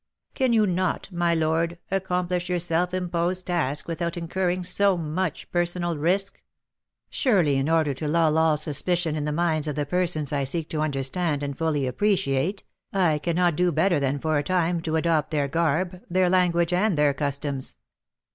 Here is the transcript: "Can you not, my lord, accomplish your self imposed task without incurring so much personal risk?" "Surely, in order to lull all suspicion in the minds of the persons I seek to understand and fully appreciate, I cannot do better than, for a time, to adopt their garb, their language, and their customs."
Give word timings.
"Can 0.33 0.51
you 0.51 0.65
not, 0.65 1.11
my 1.11 1.35
lord, 1.35 1.77
accomplish 1.91 2.49
your 2.49 2.57
self 2.57 2.91
imposed 2.91 3.45
task 3.45 3.87
without 3.87 4.17
incurring 4.17 4.63
so 4.63 4.97
much 4.97 5.51
personal 5.51 5.95
risk?" 5.95 6.41
"Surely, 7.11 7.55
in 7.57 7.69
order 7.69 7.93
to 7.93 8.07
lull 8.07 8.35
all 8.39 8.57
suspicion 8.57 9.15
in 9.15 9.25
the 9.25 9.31
minds 9.31 9.67
of 9.67 9.75
the 9.75 9.85
persons 9.85 10.33
I 10.33 10.43
seek 10.43 10.71
to 10.71 10.81
understand 10.81 11.43
and 11.43 11.55
fully 11.55 11.85
appreciate, 11.85 12.63
I 12.91 13.19
cannot 13.19 13.55
do 13.55 13.71
better 13.71 13.99
than, 13.99 14.17
for 14.17 14.39
a 14.39 14.43
time, 14.43 14.81
to 14.81 14.95
adopt 14.95 15.29
their 15.29 15.47
garb, 15.47 16.01
their 16.09 16.31
language, 16.31 16.73
and 16.73 16.97
their 16.97 17.13
customs." 17.13 17.75